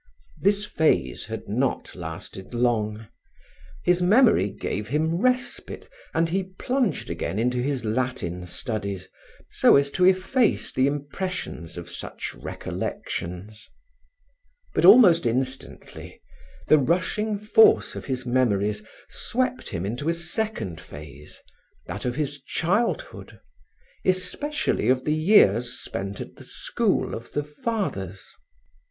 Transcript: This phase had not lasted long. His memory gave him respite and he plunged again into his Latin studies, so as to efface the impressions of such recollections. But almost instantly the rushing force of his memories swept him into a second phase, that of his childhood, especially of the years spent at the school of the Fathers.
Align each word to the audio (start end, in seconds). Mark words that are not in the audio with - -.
This 0.41 0.65
phase 0.65 1.27
had 1.27 1.47
not 1.47 1.93
lasted 1.93 2.55
long. 2.55 3.05
His 3.83 4.01
memory 4.01 4.49
gave 4.49 4.87
him 4.87 5.21
respite 5.21 5.87
and 6.11 6.29
he 6.29 6.41
plunged 6.57 7.11
again 7.11 7.37
into 7.37 7.59
his 7.61 7.85
Latin 7.85 8.47
studies, 8.47 9.09
so 9.51 9.75
as 9.75 9.91
to 9.91 10.03
efface 10.05 10.71
the 10.73 10.87
impressions 10.87 11.77
of 11.77 11.87
such 11.87 12.33
recollections. 12.33 13.69
But 14.73 14.85
almost 14.85 15.27
instantly 15.27 16.19
the 16.67 16.79
rushing 16.79 17.37
force 17.37 17.95
of 17.95 18.05
his 18.05 18.25
memories 18.25 18.83
swept 19.07 19.69
him 19.69 19.85
into 19.85 20.09
a 20.09 20.15
second 20.15 20.79
phase, 20.81 21.39
that 21.85 22.05
of 22.05 22.15
his 22.15 22.41
childhood, 22.41 23.39
especially 24.03 24.89
of 24.89 25.05
the 25.05 25.13
years 25.13 25.77
spent 25.79 26.19
at 26.19 26.37
the 26.37 26.43
school 26.43 27.13
of 27.13 27.33
the 27.33 27.43
Fathers. 27.43 28.27